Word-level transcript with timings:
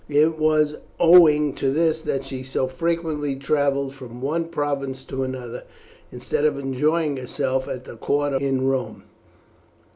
It 0.09 0.39
was 0.39 0.77
owing 0.99 1.53
to 1.53 1.69
this 1.69 2.01
that 2.01 2.23
she 2.25 2.41
so 2.41 2.65
frequently 2.65 3.35
travelled 3.35 3.93
from 3.93 4.19
one 4.19 4.45
province 4.45 5.05
to 5.05 5.21
another, 5.21 5.61
instead 6.11 6.43
of 6.43 6.57
enjoying 6.57 7.17
herself 7.17 7.67
at 7.67 7.83
the 7.85 7.97
court 7.97 8.33
in 8.41 8.65
Rome. 8.67 9.03